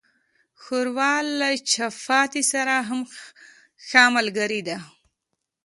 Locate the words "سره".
2.53-2.73